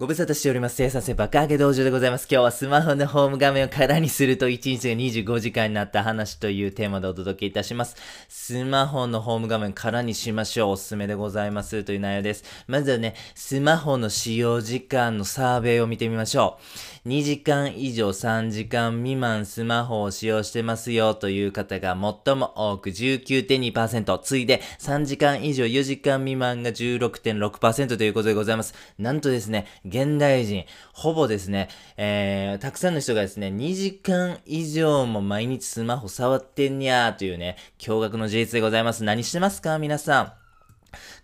[0.00, 0.76] ご無沙汰しております。
[0.76, 2.28] 生産性爆上げ道場でございます。
[2.30, 7.96] 今日はスマホのホーム画面を空にすると1日が25時間になった話というテーマでお届けいたします。
[8.28, 10.70] スマホのホーム画面空にしましょう。
[10.74, 12.44] おすすめでございますという内容です。
[12.68, 16.60] まずはね、スマホの使用時間のサーベイを見てみましょ
[17.04, 17.08] う。
[17.08, 24.16] 2時間以上3時間未満スマホを使用してますよという方が最も多く19.2%。
[24.20, 28.74] 次いで3時間以上4時間未満が16.6%ということでございます。
[28.96, 39.04] なんとですね、現代人、ほぼですね、えー、たくさんの人がですね、2時間以上も毎日スマホ触ってんにゃーというね、驚愕の事実でございます。
[39.04, 39.78] 何してますか？
[39.78, 40.47] 皆さん。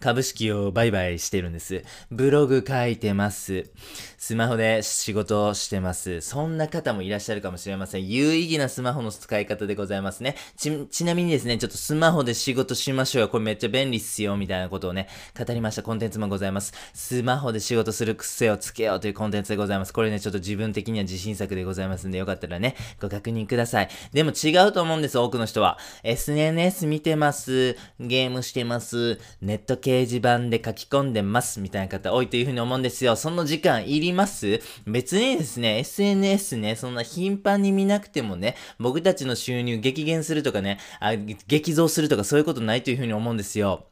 [0.00, 1.82] 株式を売買してるんです。
[2.10, 3.70] ブログ書いてます。
[4.18, 6.20] スマホで仕事をしてます。
[6.20, 8.08] そんな方もいらっしゃるかもしれません。
[8.08, 10.36] 有意義なスマホの使い方でございますね。
[10.56, 13.28] ち、ちなみにですね、ちょっとスマホで仕事しましょうよ。
[13.28, 14.36] これめっちゃ便利っすよ。
[14.36, 16.72] みたいなことをね、語りましたコンテンツもございます。
[16.92, 19.92] スマホで仕事する癖をつけようというコンテンツでございます。
[19.92, 23.88] これね、ちょっと自分的には自信作でございますんで、よかったらね、ご確認ください。
[24.12, 25.78] でも違うと思うんです、多くの人は。
[26.02, 27.76] SNS 見てます。
[28.00, 29.18] ゲームしてます。
[29.54, 31.60] ネット掲示板で書き込んでます。
[31.60, 33.14] みたいな方多いというふうに思うんですよ。
[33.14, 34.60] その時間いります？
[34.84, 43.86] 別にですね、SNS ね、そんな頻繁に見なくてもね、僕たちの収入激減するとかね、あ激増するとかそういうことないというふうに思うんですよ。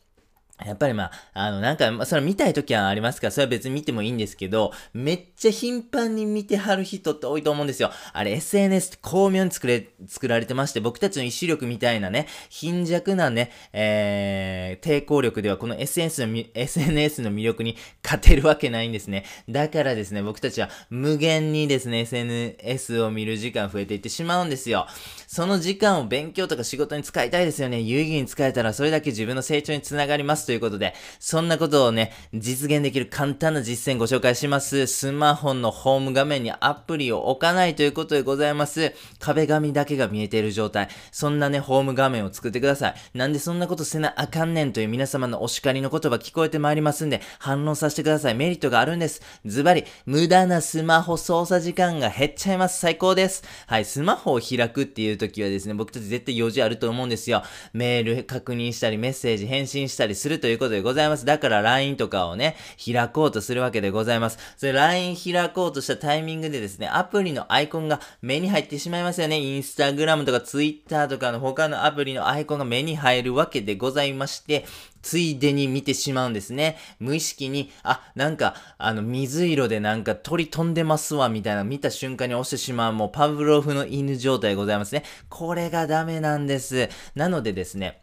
[0.66, 7.90] やっぱりまあ、あの、なんか、ま、それ見たい時はありますから、それは別に見てもいいんですけど、めっちゃ頻繁に見てはる人って多いと思うんですよ。
[8.12, 19.24] あれ、SNS って巧妙に作れ、作られてまして、僕たちの意志力みたいなね、貧弱なね、えー、抵抗力ではこの SNS の、SNS の魅力に勝てるわけないんですね。
[19.48, 24.86] だからですね、僕たちは無限にですね、SNS を見る時間増えていってしまうんですよ。
[25.26, 27.80] その時間を勉強とか仕事に使いたいですよね。
[27.80, 34.86] 有意義に使えたらそれだけ自分の成長につながりますということで、そんなことをね、実現できる簡単な実践ご紹介します。
[34.86, 38.92] スマホのホーム画面にアプリを置かないということでございます。
[39.18, 40.88] 壁紙だけが見えている状態。
[41.10, 42.94] そんなね、ホーム画面を作ってください。
[43.14, 48.34] なんでそんなことせなあかんねんという皆様のお叱りの言葉聞こえてまいりますんで、反論させてください。
[48.34, 49.22] メリットがあるんです。
[49.46, 52.78] ズバリ、無駄なスマホ操作時間が減っちゃいます。
[52.78, 53.42] 最高です。
[53.66, 57.42] はい、スマホを開くっていう時はですね、僕たち絶対用事あると思うんですよ。
[57.72, 61.24] メール確認したり、メッセージ返信したりするということでございます。
[61.24, 64.38] だから LINE とかをね、開こうとするわけでございます。
[64.56, 69.38] それ LINE 開こうとしたタイミングでですね、アプリのアイコンが目に入ってしまいますよね。
[69.38, 74.64] インスタグラムとか Twitter とかの他のアプリのアイコンが目に入るわけでございまして、
[75.02, 76.78] ついでに見てしまうんですね。
[77.00, 85.02] 無意識に、あ、なんか、あの、水色でなんか鳥飛んでますわ、みたいな見た瞬間に押してしまう、もうパブロフの犬状態でございますね。
[85.28, 86.88] これがダメなんです。
[87.14, 88.01] なのでですね、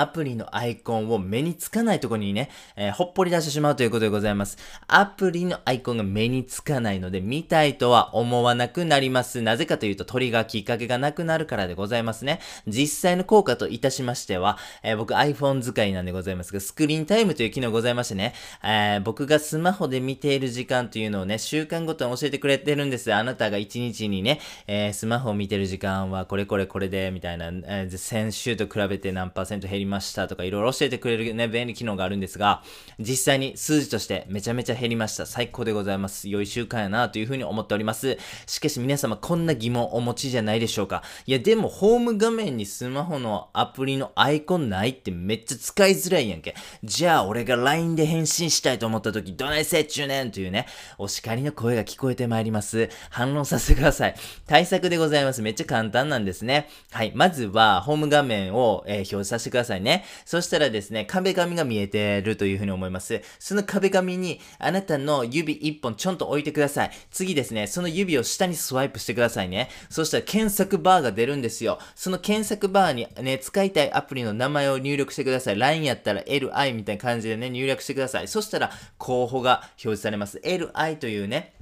[0.00, 4.58] アプリのアイコンを目につかないところにね、えー、ほっぽり出してしまうということでございます。
[4.88, 9.42] アプリのアイコンが目につかないので、見たいとは思わなくなります。
[9.42, 12.40] なぜかというと、鳥がきっかけがなくなるからでございますね。
[12.66, 23.12] 実際の効果といたしましては、えー、僕 iPhone 使いなんでございますが、スクリーンタイムという機能ございましてね、えー、僕がスマホで見ている時間というのをね、週間ごとに教えてくれてるんです。
[23.12, 32.62] あなたが1日にね、えスマホを見てる時間はこれこれこれで、みたいな、え先週と比べて何パーセント減りりましたとかいろいろ教えてくれるね、便利機能があるんですが、
[32.98, 35.24] 実際に数字としてめちゃめちゃ減りました。
[35.24, 36.28] 最高でございます。
[36.28, 38.18] 良い習慣やなというふうに思っております。
[38.46, 41.02] しかし皆様こんな疑問お持ちじゃないでしょうか。
[41.26, 46.54] いやでもホーム画面にスマホのアプリのアイコンないってめっちゃ使いづらいやんけ。
[46.82, 50.66] じゃあ俺が LINE で返信したいと思った時どないせっちゅうねんというね、
[50.98, 52.88] お叱りの声が聞こえてまいります。
[53.10, 54.14] 反論させてください。
[54.46, 55.42] 対策でございます。
[55.42, 56.68] めっちゃ簡単なんですね。
[56.90, 57.12] はい。
[57.14, 60.06] まずはホーム画面を、えー、表示させてくださいさいね。
[60.24, 63.20] そしたらですね、壁紙が見えてるというふうに思います。
[63.38, 66.90] その壁紙にあなたの指一本ちょんと置いてください。
[67.10, 69.68] 次ですね、その指を下にスワイプしてくださいね。
[69.90, 71.78] そしたら検索バーが出るんですよ。
[71.94, 75.58] その検索バーにね、使いたいアプリの名前を入力してください。
[75.58, 78.28] LINE やったら LI みたいな感じでね、入力してください。
[78.28, 80.38] そしたら候補が表示されます。
[80.44, 81.54] LI というね、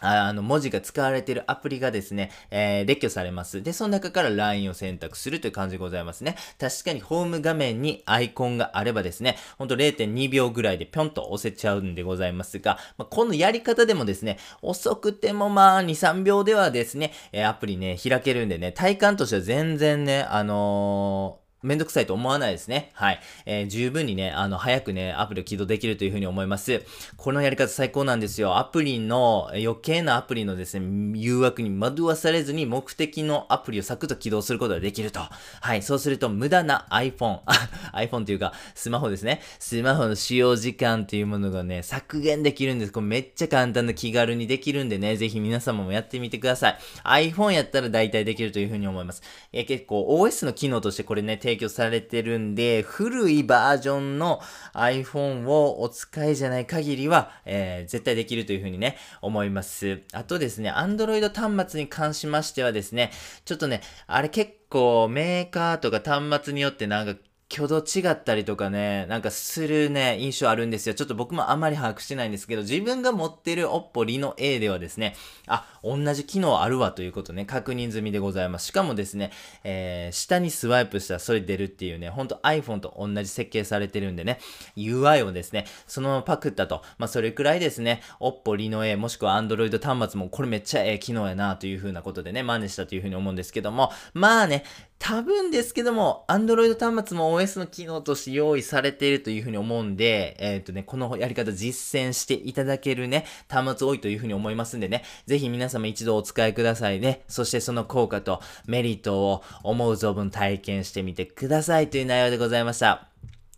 [0.00, 3.62] あの、文字が使われているアプリがですね、えー、列挙されます。
[3.62, 6.36] で、その中から LINE を選択するという感じでございますね。
[6.58, 22.90] 確かにホーム画面にアイコンがあればですね、ほんと0.2秒ぐらいでぴょんと押せちゃうんでございますが、まあ、このやり方でもですね、遅くてもまあ2、3秒ではですね、えー、アプリね、開けるんでね、体感としては全然ね、あのーめんどくさいと思わないですね。
[22.94, 23.20] はい。
[23.44, 26.82] えー、十分にね、あの、早くね、アプリを起動できるというふうに思います。
[27.16, 28.56] このやり方最高なんですよ。
[28.58, 35.20] アプリの、余計なアプリのですね、誘惑に惑わされずに目的のアプリをサクッと起動することができると。
[35.60, 35.82] はい。
[35.82, 37.40] そうすると、無駄な iPhone、
[37.92, 39.40] iPhone というか、スマホですね。
[39.58, 42.92] スマホの使用時間っていうものがね、削減できるんです。
[42.92, 46.78] これめっちゃ簡単で気軽にできるんでね、ぜひ皆様もやってみてください。
[47.04, 49.22] iPhone やったら大体できるというふうに思います。
[49.52, 54.40] えー、結構 OS の機能としてこれね、提供されてるんで、古いバージョンの
[54.74, 60.02] iPhone をお使いじゃない限りは、えー、絶対できるというふうにね、思います。
[60.12, 63.10] あとですね、Android 端末に関しましてはですね、
[63.44, 67.20] ちょっとね、あれ結構メーカーとか端末によってなんか
[67.52, 70.94] 挙動違ったりとかね、なんかするね、印象あるんですよ。
[70.94, 75.14] ちょっと僕もあんまり把握してないんですけど、自分が持ってる Oppo Reno A ではですね、
[75.46, 78.66] あ、同じ機能あるわということね、確認済みでございます。
[78.66, 79.30] しかもですね、
[79.62, 84.40] えー、下にスワイプしたらそれ出るっていうね、ほんと iPhone と同じ設計されてるんでね、
[84.76, 86.82] UI をですね、そのままパクったと。
[86.98, 94.64] まあ、それくらいですね、Oppo Reno A もしくは Android 端末もこれめっちゃええ機能やなという風なことでね、真似したという風に思うんですけども、まあね、
[94.98, 107.22] 多分ですけども、Android 端末も OS の機能として用意されているというふうに思うんで、えっ、ー、とね、このやり方実践していただけるね、端末多いというふうに思いますんでね、ぜひ皆様一度お使いくださいね。
[107.28, 113.08] そしてその効果とメリットを思う存分体験してみてくださいという内容でございました。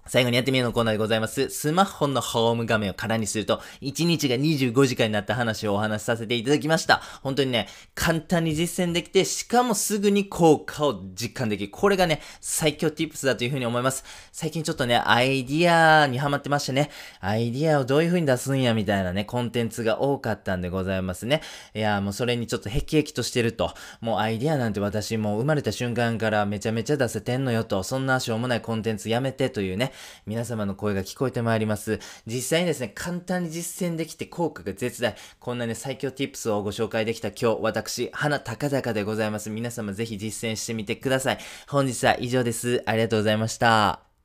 [0.08, 1.50] 最後にやってみるのコーナーでございます。
[1.50, 7.02] スマホのホーム画面を空にすると、1日が25時間になった話をお話しさせていただきました。
[7.22, 11.70] 本当にね、簡単に実践できて、しかもすぐに効果を実感できる。
[11.70, 14.04] これがね、最強 tips だというふうに思います。
[14.32, 16.90] 最近ちょっとね、アイディアにハマってましてね、
[17.20, 21.42] アイディアをどういうふうに出すんや、みたいなね、コンテンツが多かったんでございますね。
[21.74, 23.74] いや、もうそれにちょっとヘキヘキとしてると。
[24.00, 27.82] もうアイディアなんて私もう生まれた瞬間からめちゃめちゃ出せてんのよと。
[27.82, 29.92] そんなしょうもないコンテンツやめてというね、
[30.26, 32.00] 皆様の声が聞こえてまいります。
[32.26, 35.14] 実際にですね、簡単に実践できて効果が絶大。
[35.40, 39.50] こんなね、最強 tips をご紹介できた今日、私、花高々でございます。
[39.50, 41.38] 皆様ぜひ実践してみてください。
[41.68, 42.82] 本日は以上です。
[42.86, 44.07] ありがとうございました。